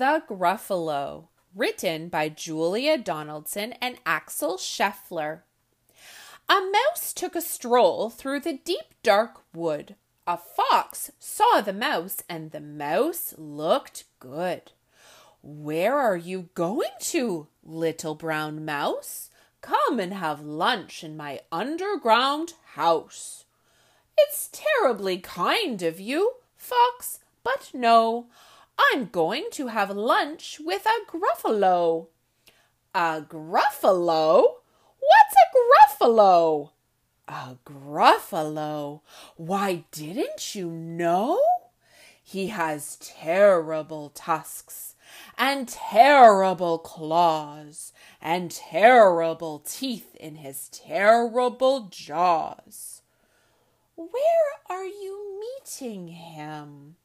The 0.00 0.22
Gruffalo, 0.26 1.26
written 1.54 2.08
by 2.08 2.30
Julia 2.30 2.96
Donaldson 2.96 3.74
and 3.82 3.98
Axel 4.06 4.56
Scheffler. 4.56 5.40
A 6.48 6.58
mouse 6.72 7.12
took 7.12 7.36
a 7.36 7.42
stroll 7.42 8.08
through 8.08 8.40
the 8.40 8.54
deep 8.54 8.94
dark 9.02 9.42
wood. 9.52 9.96
A 10.26 10.38
fox 10.38 11.12
saw 11.18 11.60
the 11.60 11.74
mouse, 11.74 12.22
and 12.30 12.50
the 12.50 12.62
mouse 12.62 13.34
looked 13.36 14.04
good. 14.20 14.72
Where 15.42 15.98
are 15.98 16.16
you 16.16 16.48
going 16.54 16.96
to, 17.00 17.48
little 17.62 18.14
brown 18.14 18.64
mouse? 18.64 19.28
Come 19.60 20.00
and 20.00 20.14
have 20.14 20.40
lunch 20.40 21.04
in 21.04 21.14
my 21.14 21.40
underground 21.52 22.54
house. 22.72 23.44
It's 24.16 24.48
terribly 24.50 25.18
kind 25.18 25.82
of 25.82 26.00
you, 26.00 26.36
fox, 26.56 27.18
but 27.44 27.70
no. 27.74 28.28
I'm 28.92 29.06
going 29.06 29.46
to 29.52 29.68
have 29.68 29.90
lunch 29.90 30.60
with 30.64 30.86
a 30.86 31.10
gruffalo. 31.10 32.08
A 32.94 33.22
gruffalo? 33.22 34.54
What's 34.98 35.36
a 35.36 36.04
gruffalo? 36.04 36.70
A 37.28 37.56
gruffalo? 37.64 39.00
Why, 39.36 39.84
didn't 39.92 40.54
you 40.54 40.70
know? 40.70 41.40
He 42.22 42.48
has 42.48 42.96
terrible 42.96 44.10
tusks 44.10 44.94
and 45.36 45.68
terrible 45.68 46.78
claws 46.78 47.92
and 48.20 48.50
terrible 48.50 49.60
teeth 49.60 50.14
in 50.16 50.36
his 50.36 50.68
terrible 50.68 51.88
jaws. 51.90 53.02
Where 53.96 54.08
are 54.68 54.86
you 54.86 55.40
meeting 55.40 56.08
him? 56.08 56.96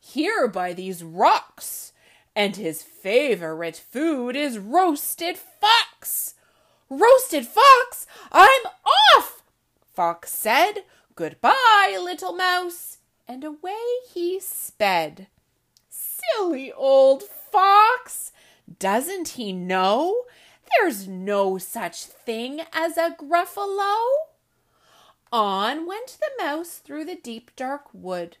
Here 0.00 0.48
by 0.48 0.72
these 0.72 1.04
rocks, 1.04 1.92
and 2.34 2.56
his 2.56 2.82
favorite 2.82 3.76
food 3.76 4.34
is 4.34 4.58
roasted 4.58 5.36
fox. 5.38 6.34
Roasted 6.88 7.46
fox, 7.46 8.06
I'm 8.32 8.62
off, 9.16 9.42
Fox 9.94 10.32
said. 10.32 10.84
Goodbye, 11.14 11.98
little 12.02 12.32
mouse, 12.32 12.98
and 13.28 13.44
away 13.44 13.76
he 14.12 14.40
sped. 14.40 15.26
Silly 15.88 16.72
old 16.72 17.22
fox! 17.22 18.32
Doesn't 18.78 19.28
he 19.30 19.52
know 19.52 20.24
there's 20.78 21.06
no 21.06 21.58
such 21.58 22.04
thing 22.04 22.62
as 22.72 22.96
a 22.96 23.14
gruffalo? 23.18 23.96
On 25.32 25.86
went 25.86 26.18
the 26.18 26.44
mouse 26.44 26.78
through 26.78 27.04
the 27.04 27.16
deep 27.16 27.50
dark 27.56 27.84
wood 27.92 28.38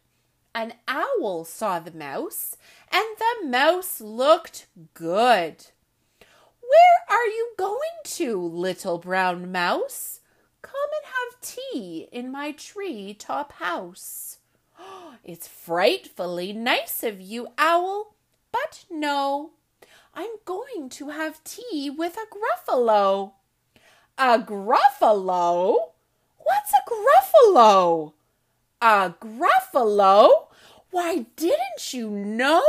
an 0.54 0.74
owl 0.88 1.44
saw 1.44 1.78
the 1.78 1.92
mouse, 1.92 2.56
and 2.92 3.04
the 3.18 3.46
mouse 3.46 4.00
looked 4.00 4.66
good. 4.94 5.66
Where 6.60 7.18
are 7.18 7.26
you 7.26 7.52
going 7.56 7.98
to, 8.04 8.40
little 8.40 8.98
brown 8.98 9.50
mouse? 9.52 10.20
Come 10.62 10.74
and 10.96 11.06
have 11.06 11.40
tea 11.40 12.08
in 12.12 12.30
my 12.30 12.52
tree 12.52 13.14
top 13.14 13.52
house. 13.52 14.38
It's 15.22 15.46
frightfully 15.46 16.52
nice 16.52 17.02
of 17.02 17.20
you, 17.20 17.48
owl, 17.58 18.14
but 18.50 18.84
no, 18.90 19.50
I'm 20.14 20.30
going 20.44 20.88
to 20.90 21.10
have 21.10 21.44
tea 21.44 21.90
with 21.90 22.16
a 22.16 22.26
gruffalo. 22.34 23.32
A 24.18 24.38
gruffalo? 24.38 25.76
What's 26.38 26.72
a 26.72 26.82
gruffalo? 26.90 28.14
A 28.82 29.14
Gruffalo? 29.20 30.48
Why, 30.90 31.26
didn't 31.36 31.92
you 31.92 32.08
know? 32.10 32.62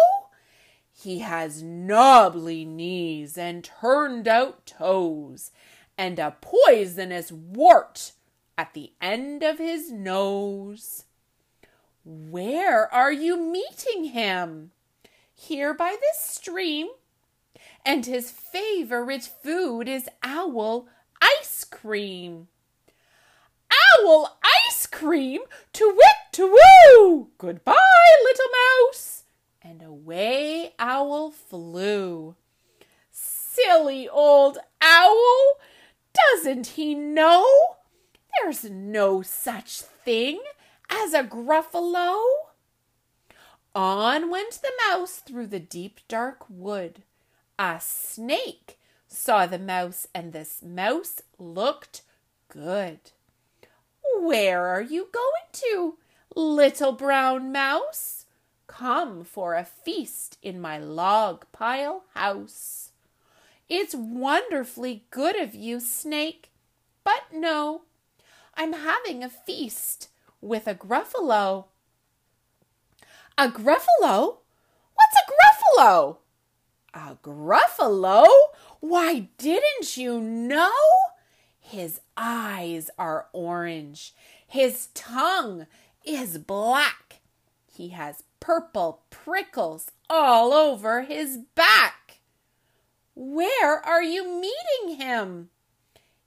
He 0.91 1.19
has 1.19 1.63
knobbly 1.63 2.66
knees 2.66 3.38
and 3.38 3.63
turned 3.63 4.27
out 4.27 4.66
toes, 4.66 5.51
and 5.97 6.19
a 6.19 6.35
poisonous 6.41 7.31
wart 7.31 8.11
at 8.57 8.73
the 8.73 8.91
end 9.01 9.41
of 9.41 9.57
his 9.57 9.91
nose. 9.91 11.05
Where 12.03 12.94
are 12.94 13.11
you 13.11 13.38
meeting 13.38 14.05
him? 14.05 14.71
Here 15.33 15.73
by 15.73 15.95
this 16.00 16.19
stream. 16.19 16.88
And 17.85 18.05
his 18.05 18.29
favorite 18.29 19.29
food 19.41 19.88
is 19.88 20.09
owl 20.21 20.88
ice 21.21 21.63
cream. 21.63 22.47
Owl 24.00 24.38
ice 24.67 24.81
cream? 24.91 25.41
To 25.74 25.88
wit, 25.88 26.34
to 26.34 26.57
woo! 26.88 27.29
Goodbye, 27.38 27.75
little 28.24 28.46
mouse! 28.88 29.24
And 29.62 29.81
away 29.81 30.74
Owl 30.79 31.31
flew. 31.31 32.35
Silly 33.12 34.07
old 34.07 34.57
owl! 34.81 35.53
Doesn't 36.13 36.68
he 36.68 36.94
know? 36.96 37.46
There's 38.41 38.63
no 38.63 39.22
such 39.22 39.81
thing 39.81 40.41
as 40.90 41.13
a 41.13 41.24
gruffalo. 41.24 42.22
On 43.74 44.30
went 44.30 44.62
the 44.62 44.72
mouse 44.90 45.18
through 45.18 45.47
the 45.47 45.59
deep 45.59 46.01
dark 46.07 46.46
wood. 46.50 47.03
A 47.57 47.78
snake 47.80 48.78
saw 49.07 49.46
the 49.46 49.59
mouse, 49.59 50.07
and 50.13 50.34
this 50.34 50.62
mouse 50.62 51.22
looked 51.38 52.01
good. 52.50 53.00
Where 54.21 54.67
are 54.67 54.83
you 54.83 55.07
going 55.11 55.49
to, 55.51 55.97
little 56.35 56.91
brown 56.91 57.51
mouse? 57.51 58.27
Come 58.67 59.23
for 59.23 59.55
a 59.55 59.65
feast 59.65 60.37
in 60.43 60.61
my 60.61 60.77
log 60.77 61.45
pile 61.51 62.03
house. 62.13 62.91
It's 63.67 63.95
wonderfully 63.95 65.05
good 65.09 65.35
of 65.35 65.55
you, 65.55 65.79
snake, 65.79 66.51
but 67.03 67.23
no, 67.33 67.81
I'm 68.53 68.73
having 68.73 69.23
a 69.23 69.29
feast 69.29 70.09
with 70.39 70.67
a 70.67 70.75
gruffalo. 70.75 71.65
A 73.39 73.47
gruffalo? 73.47 74.38
What's 74.93 75.17
a 75.17 75.79
gruffalo? 75.81 76.17
A 76.93 77.17
gruffalo? 77.23 78.27
Why, 78.81 79.29
didn't 79.39 79.97
you 79.97 80.21
know? 80.21 80.71
His 81.71 82.01
eyes 82.17 82.89
are 82.97 83.27
orange. 83.31 84.13
His 84.45 84.87
tongue 84.87 85.67
is 86.03 86.37
black. 86.37 87.21
He 87.73 87.89
has 87.89 88.23
purple 88.41 89.03
prickles 89.09 89.89
all 90.09 90.51
over 90.51 91.03
his 91.03 91.37
back. 91.55 92.19
Where 93.15 93.77
are 93.85 94.03
you 94.03 94.27
meeting 94.27 95.00
him? 95.00 95.50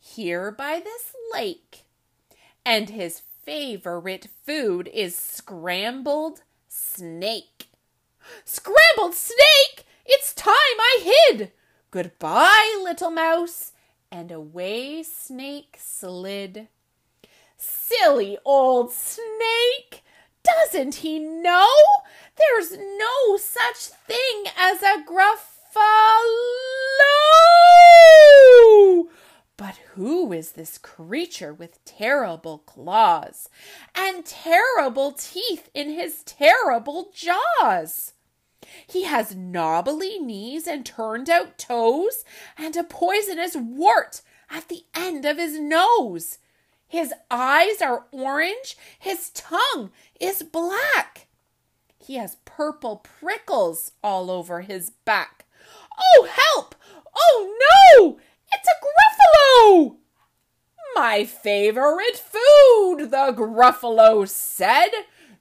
Here 0.00 0.50
by 0.50 0.80
this 0.82 1.14
lake. 1.34 1.84
And 2.64 2.88
his 2.88 3.20
favorite 3.44 4.28
food 4.46 4.88
is 4.94 5.14
scrambled 5.14 6.40
snake. 6.68 7.66
Scrambled 8.46 9.12
snake! 9.12 9.84
It's 10.06 10.32
time 10.32 10.54
I 10.56 11.26
hid! 11.28 11.52
Goodbye, 11.90 12.80
little 12.82 13.10
mouse 13.10 13.73
and 14.14 14.30
away 14.30 15.02
Snake 15.02 15.76
slid. 15.76 16.68
Silly 17.56 18.38
old 18.44 18.92
Snake! 18.92 20.04
Doesn't 20.44 20.96
he 20.96 21.18
know? 21.18 21.66
There's 22.38 22.78
no 22.78 23.36
such 23.36 23.88
thing 24.06 24.44
as 24.56 24.82
a 24.82 25.02
gruffalo! 25.04 25.34
But 29.56 29.78
who 29.94 30.32
is 30.32 30.52
this 30.52 30.78
creature 30.78 31.52
with 31.52 31.84
terrible 31.84 32.58
claws 32.58 33.48
and 33.96 34.24
terrible 34.24 35.10
teeth 35.10 35.70
in 35.74 35.90
his 35.90 36.22
terrible 36.22 37.10
jaws? 37.12 38.13
He 38.86 39.04
has 39.04 39.34
knobbly 39.34 40.18
knees 40.18 40.66
and 40.66 40.84
turned 40.84 41.28
out 41.28 41.58
toes, 41.58 42.24
and 42.56 42.76
a 42.76 42.84
poisonous 42.84 43.56
wart 43.56 44.22
at 44.50 44.68
the 44.68 44.84
end 44.94 45.24
of 45.24 45.38
his 45.38 45.58
nose. 45.58 46.38
His 46.86 47.12
eyes 47.30 47.82
are 47.82 48.06
orange, 48.12 48.76
his 48.98 49.30
tongue 49.30 49.90
is 50.20 50.42
black. 50.42 51.26
He 51.98 52.16
has 52.16 52.36
purple 52.44 52.96
prickles 52.96 53.92
all 54.02 54.30
over 54.30 54.60
his 54.60 54.90
back. 54.90 55.46
Oh, 56.16 56.28
help! 56.30 56.74
Oh, 57.16 57.56
no! 57.98 58.18
It's 58.52 58.68
a 58.68 58.76
Gruffalo! 58.84 59.96
My 60.94 61.24
favorite 61.24 62.16
food, 62.16 63.10
the 63.10 63.32
Gruffalo 63.34 64.28
said. 64.28 64.90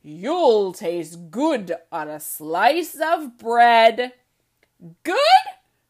You'll 0.06 0.74
taste 0.74 1.32
good 1.32 1.78
on 1.90 2.10
a 2.10 2.20
slice 2.20 3.00
of 3.02 3.38
bread. 3.38 4.12
Good? 5.04 5.18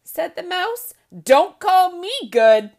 said 0.03 0.35
the 0.35 0.43
mouse. 0.43 0.93
Don't 1.23 1.59
call 1.59 1.97
me 1.97 2.11
good. 2.29 2.69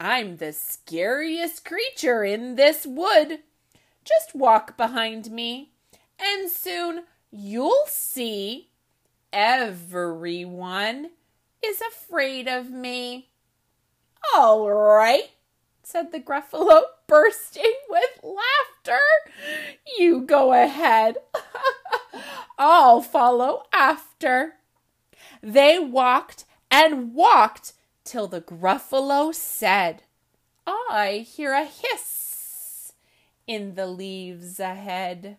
I'm 0.00 0.38
the 0.38 0.54
scariest 0.54 1.66
creature 1.66 2.24
in 2.24 2.54
this 2.54 2.86
wood. 2.86 3.40
Just 4.06 4.34
walk 4.34 4.78
behind 4.78 5.30
me, 5.30 5.72
and 6.18 6.50
soon 6.50 7.02
you'll 7.30 7.84
see 7.86 8.70
everyone 9.30 11.10
is 11.62 11.82
afraid 11.82 12.48
of 12.48 12.70
me. 12.70 13.28
All 14.34 14.70
right, 14.70 15.28
said 15.82 16.10
the 16.10 16.20
Gruffalo, 16.20 16.82
bursting 17.06 17.74
with 17.90 18.22
laughter. 18.22 18.69
You 19.98 20.22
go 20.22 20.52
ahead. 20.52 21.16
I'll 22.58 23.02
follow 23.02 23.64
after. 23.72 24.54
They 25.42 25.78
walked 25.78 26.44
and 26.70 27.14
walked 27.14 27.72
till 28.04 28.26
the 28.26 28.40
Gruffalo 28.40 29.34
said, 29.34 30.02
I 30.66 31.26
hear 31.26 31.52
a 31.52 31.64
hiss 31.64 32.92
in 33.46 33.74
the 33.74 33.86
leaves 33.86 34.60
ahead. 34.60 35.36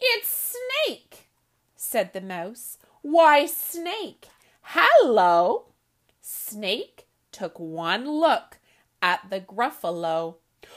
It's 0.00 0.54
Snake, 0.86 1.28
said 1.76 2.12
the 2.12 2.20
mouse. 2.20 2.78
Why, 3.02 3.46
Snake, 3.46 4.28
hello. 4.62 5.66
Snake 6.20 7.06
took 7.32 7.58
one 7.58 8.08
look 8.08 8.58
at 9.00 9.30
the 9.30 9.40
Gruffalo. 9.40 10.36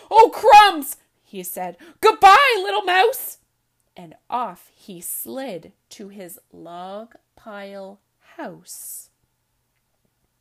Oh, 0.09 0.31
crumbs, 0.33 0.97
he 1.31 1.43
said. 1.43 1.77
Goodbye, 2.01 2.35
little 2.57 2.83
mouse. 2.83 3.37
And 3.95 4.15
off 4.29 4.69
he 4.75 4.99
slid 4.99 5.71
to 5.91 6.09
his 6.09 6.39
log 6.51 7.15
pile 7.35 7.99
house. 8.35 9.09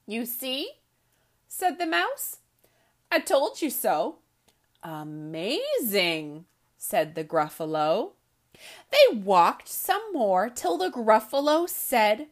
You 0.07 0.27
see, 0.27 0.71
said 1.47 1.79
the 1.79 1.87
mouse. 1.87 2.39
I 3.11 3.21
told 3.21 3.63
you 3.63 3.71
so. 3.71 4.17
Amazing, 4.83 6.47
said 6.77 7.15
the 7.15 7.25
Gruffalo. 7.25 8.13
They 8.91 9.17
walked 9.17 9.69
some 9.69 10.03
more 10.13 10.49
till 10.49 10.77
the 10.77 10.91
Gruffalo 10.91 11.69
said, 11.69 12.27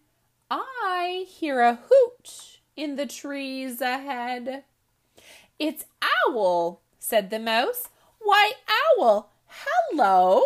I 0.51 1.27
hear 1.29 1.61
a 1.61 1.79
hoot 1.89 2.59
in 2.75 2.97
the 2.97 3.07
trees 3.07 3.81
ahead. 3.81 4.65
It's 5.59 5.85
Owl, 6.27 6.81
said 6.99 7.31
the 7.31 7.39
mouse. 7.39 7.89
Why, 8.21 8.53
Owl, 8.99 9.31
hello. 9.47 10.45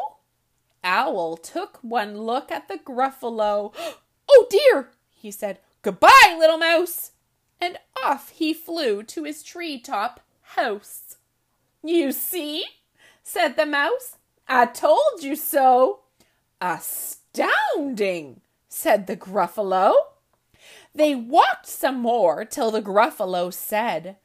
Owl 0.85 1.37
took 1.37 1.79
one 1.83 2.19
look 2.19 2.51
at 2.51 2.69
the 2.69 2.79
Gruffalo. 2.79 3.75
Oh 4.35 4.47
dear, 4.49 4.89
he 5.11 5.31
said. 5.31 5.59
Goodbye, 5.83 6.37
little 6.39 6.57
mouse. 6.57 7.11
And 7.61 7.77
off 8.03 8.31
he 8.31 8.55
flew 8.55 9.03
to 9.03 9.25
his 9.25 9.43
tree 9.43 9.79
top 9.79 10.21
house. 10.41 11.17
You 11.85 12.13
see, 12.13 12.65
said 13.23 13.57
the 13.57 13.67
mouse. 13.67 14.17
I 14.49 14.67
told 14.67 15.23
you 15.23 15.37
so. 15.37 16.01
Astounding, 16.63 18.41
said 18.69 19.07
the 19.07 19.17
Gruffalo. 19.17 19.95
They 20.95 21.15
walked 21.15 21.67
some 21.67 21.99
more 21.99 22.45
till 22.45 22.71
the 22.71 22.83
Gruffalo 22.83 23.53
said, 23.53 24.17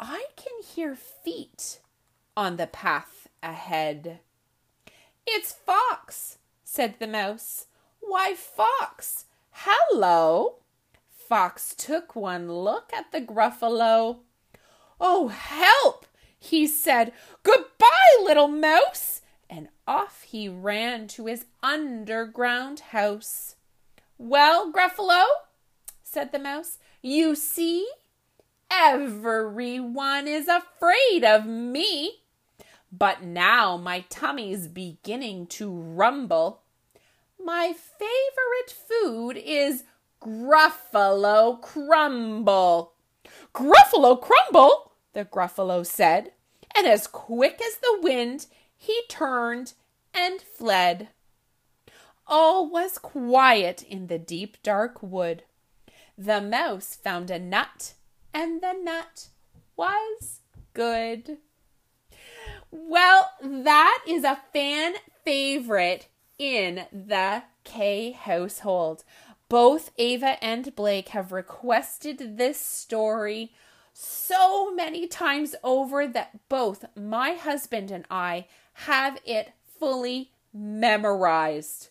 I 0.00 0.26
can 0.36 0.62
hear 0.64 0.96
feet 0.96 1.80
on 2.36 2.56
the 2.56 2.66
path 2.66 3.28
ahead. 3.42 4.20
It's 5.26 5.52
Fox, 5.52 6.38
said 6.64 6.96
the 6.98 7.06
mouse. 7.06 7.66
Why, 8.00 8.34
Fox, 8.34 9.26
hello. 9.50 10.56
Fox 11.08 11.74
took 11.74 12.14
one 12.14 12.52
look 12.52 12.92
at 12.92 13.12
the 13.12 13.20
Gruffalo. 13.20 14.18
Oh, 15.00 15.28
help! 15.28 16.06
he 16.38 16.66
said. 16.66 17.12
Goodbye, 17.42 18.22
little 18.22 18.48
mouse! 18.48 19.22
And 19.48 19.68
off 19.86 20.22
he 20.22 20.48
ran 20.48 21.08
to 21.08 21.26
his 21.26 21.46
underground 21.62 22.80
house. 22.80 23.56
Well, 24.18 24.72
Gruffalo, 24.72 25.24
said 26.02 26.32
the 26.32 26.38
mouse, 26.38 26.78
you 27.02 27.34
see, 27.34 27.88
everyone 28.70 30.28
is 30.28 30.48
afraid 30.48 31.24
of 31.24 31.46
me. 31.46 32.23
But 32.96 33.24
now 33.24 33.76
my 33.76 34.04
tummy's 34.08 34.68
beginning 34.68 35.48
to 35.48 35.68
rumble. 35.68 36.62
My 37.42 37.72
favorite 37.72 38.70
food 38.70 39.36
is 39.36 39.82
Gruffalo 40.22 41.60
Crumble. 41.60 42.92
Gruffalo 43.52 44.20
Crumble, 44.20 44.92
the 45.12 45.24
Gruffalo 45.24 45.84
said, 45.84 46.32
and 46.76 46.86
as 46.86 47.08
quick 47.08 47.60
as 47.60 47.78
the 47.78 47.98
wind 48.00 48.46
he 48.76 49.02
turned 49.08 49.72
and 50.12 50.40
fled. 50.40 51.08
All 52.28 52.70
was 52.70 52.98
quiet 52.98 53.82
in 53.82 54.06
the 54.06 54.18
deep 54.18 54.62
dark 54.62 55.02
wood. 55.02 55.42
The 56.16 56.40
mouse 56.40 56.94
found 56.94 57.28
a 57.30 57.40
nut, 57.40 57.94
and 58.32 58.62
the 58.62 58.72
nut 58.72 59.28
was 59.76 60.42
good. 60.74 61.38
Well, 62.76 63.30
that 63.40 64.02
is 64.04 64.24
a 64.24 64.40
fan 64.52 64.94
favorite 65.24 66.08
in 66.40 66.86
the 66.90 67.44
Kay 67.62 68.10
household. 68.10 69.04
Both 69.48 69.92
Ava 69.96 70.42
and 70.42 70.74
Blake 70.74 71.10
have 71.10 71.30
requested 71.30 72.36
this 72.36 72.58
story 72.58 73.52
so 73.92 74.74
many 74.74 75.06
times 75.06 75.54
over 75.62 76.08
that 76.08 76.48
both 76.48 76.84
my 76.96 77.34
husband 77.34 77.92
and 77.92 78.06
I 78.10 78.46
have 78.72 79.18
it 79.24 79.52
fully 79.78 80.32
memorized. 80.52 81.90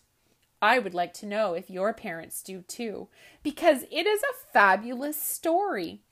I 0.60 0.78
would 0.78 0.92
like 0.92 1.14
to 1.14 1.26
know 1.26 1.54
if 1.54 1.70
your 1.70 1.94
parents 1.94 2.42
do 2.42 2.60
too, 2.60 3.08
because 3.42 3.84
it 3.90 4.06
is 4.06 4.22
a 4.22 4.52
fabulous 4.52 5.16
story 5.16 6.02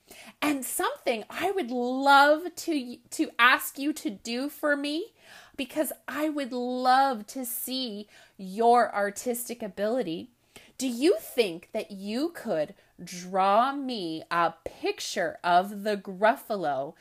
and 0.41 0.65
something 0.65 1.23
I 1.29 1.51
would 1.51 1.71
love 1.71 2.55
to 2.55 2.97
to 3.11 3.29
ask 3.39 3.77
you 3.77 3.93
to 3.93 4.09
do 4.09 4.49
for 4.49 4.75
me 4.75 5.13
because 5.55 5.91
I 6.07 6.29
would 6.29 6.51
love 6.51 7.27
to 7.27 7.45
see 7.45 8.07
your 8.37 8.93
artistic 8.93 9.61
ability. 9.61 10.29
Do 10.77 10.87
you 10.87 11.17
think 11.19 11.69
that 11.73 11.91
you 11.91 12.29
could 12.29 12.73
draw 13.03 13.73
me 13.73 14.23
a 14.31 14.53
picture 14.65 15.37
of 15.43 15.83
the 15.83 15.97
Gruffalo 15.97 16.93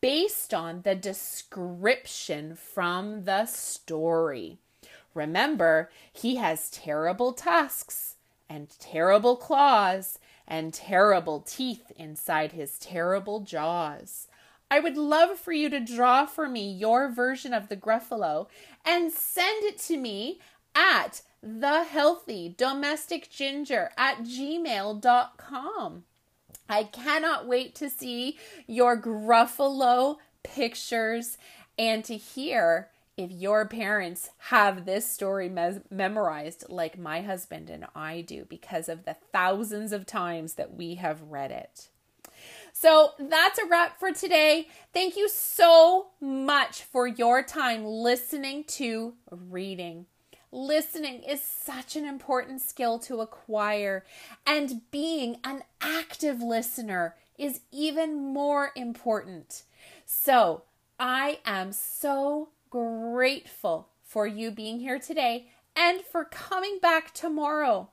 based 0.00 0.54
on 0.54 0.82
the 0.82 0.94
description 0.94 2.54
from 2.54 3.24
the 3.24 3.46
story? 3.46 4.58
Remember, 5.14 5.90
he 6.12 6.36
has 6.36 6.70
terrible 6.70 7.32
tusks 7.32 8.16
and 8.48 8.68
terrible 8.78 9.36
claws 9.36 10.18
and 10.46 10.72
terrible 10.72 11.40
teeth 11.40 11.92
inside 11.96 12.52
his 12.52 12.78
terrible 12.78 13.40
jaws. 13.40 14.28
I 14.70 14.80
would 14.80 14.96
love 14.96 15.38
for 15.38 15.52
you 15.52 15.68
to 15.70 15.80
draw 15.80 16.26
for 16.26 16.48
me 16.48 16.70
your 16.72 17.08
version 17.08 17.54
of 17.54 17.68
the 17.68 17.76
Gruffalo 17.76 18.48
and 18.84 19.12
send 19.12 19.64
it 19.64 19.78
to 19.82 19.96
me 19.96 20.40
at 20.74 21.22
the 21.42 21.84
healthy 21.84 22.54
domestic 22.56 23.30
ginger 23.30 23.90
at 23.96 24.24
gmail.com. 24.24 26.04
I 26.68 26.84
cannot 26.84 27.46
wait 27.46 27.74
to 27.76 27.88
see 27.88 28.38
your 28.66 29.00
Gruffalo 29.00 30.16
pictures 30.42 31.38
and 31.78 32.04
to 32.04 32.16
hear 32.16 32.88
if 33.16 33.30
your 33.30 33.66
parents 33.66 34.30
have 34.38 34.84
this 34.84 35.08
story 35.08 35.48
mes- 35.48 35.80
memorized 35.90 36.66
like 36.68 36.98
my 36.98 37.22
husband 37.22 37.70
and 37.70 37.86
I 37.94 38.20
do 38.20 38.44
because 38.44 38.88
of 38.88 39.04
the 39.04 39.16
thousands 39.32 39.92
of 39.92 40.06
times 40.06 40.54
that 40.54 40.74
we 40.74 40.96
have 40.96 41.22
read 41.22 41.50
it. 41.50 41.88
So 42.72 43.12
that's 43.18 43.58
a 43.58 43.66
wrap 43.66 43.98
for 43.98 44.12
today. 44.12 44.68
Thank 44.92 45.16
you 45.16 45.30
so 45.30 46.08
much 46.20 46.82
for 46.82 47.06
your 47.06 47.42
time 47.42 47.84
listening 47.86 48.64
to 48.64 49.14
reading. 49.30 50.06
Listening 50.52 51.22
is 51.22 51.42
such 51.42 51.96
an 51.96 52.04
important 52.04 52.60
skill 52.60 52.98
to 53.00 53.20
acquire, 53.20 54.04
and 54.46 54.82
being 54.90 55.38
an 55.42 55.64
active 55.80 56.40
listener 56.40 57.16
is 57.38 57.60
even 57.72 58.32
more 58.32 58.70
important. 58.76 59.64
So, 60.04 60.62
I 60.98 61.40
am 61.44 61.72
so 61.72 62.48
grateful 62.70 63.88
for 64.02 64.26
you 64.26 64.50
being 64.50 64.80
here 64.80 64.98
today 64.98 65.48
and 65.74 66.00
for 66.00 66.24
coming 66.24 66.78
back 66.80 67.12
tomorrow. 67.12 67.88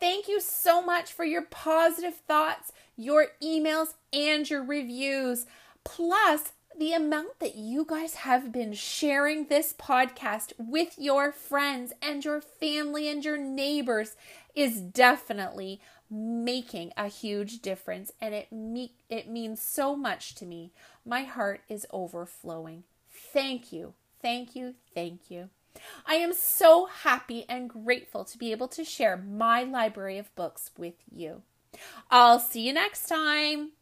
Thank 0.00 0.28
you 0.28 0.40
so 0.40 0.82
much 0.82 1.12
for 1.12 1.24
your 1.24 1.42
positive 1.42 2.14
thoughts, 2.26 2.72
your 2.96 3.28
emails, 3.42 3.94
and 4.12 4.48
your 4.48 4.64
reviews. 4.64 5.46
Plus, 5.84 6.52
the 6.78 6.92
amount 6.92 7.38
that 7.40 7.56
you 7.56 7.84
guys 7.84 8.14
have 8.14 8.52
been 8.52 8.72
sharing 8.72 9.46
this 9.46 9.74
podcast 9.74 10.52
with 10.56 10.94
your 10.96 11.32
friends 11.32 11.92
and 12.00 12.24
your 12.24 12.40
family 12.40 13.08
and 13.08 13.24
your 13.24 13.36
neighbors 13.36 14.16
is 14.54 14.80
definitely 14.80 15.80
making 16.10 16.92
a 16.96 17.08
huge 17.08 17.60
difference 17.60 18.10
and 18.20 18.34
it 18.34 18.50
me- 18.50 18.94
it 19.08 19.28
means 19.28 19.60
so 19.60 19.94
much 19.94 20.34
to 20.36 20.46
me. 20.46 20.72
My 21.04 21.22
heart 21.24 21.60
is 21.68 21.86
overflowing. 21.90 22.84
Thank 23.10 23.72
you. 23.72 23.94
Thank 24.22 24.54
you. 24.54 24.74
Thank 24.94 25.30
you. 25.30 25.50
I 26.06 26.14
am 26.14 26.32
so 26.32 26.86
happy 26.86 27.44
and 27.48 27.70
grateful 27.70 28.24
to 28.24 28.38
be 28.38 28.50
able 28.50 28.68
to 28.68 28.84
share 28.84 29.16
my 29.16 29.62
library 29.62 30.18
of 30.18 30.34
books 30.34 30.70
with 30.76 30.94
you. 31.10 31.42
I'll 32.10 32.40
see 32.40 32.66
you 32.66 32.72
next 32.72 33.08
time. 33.08 33.72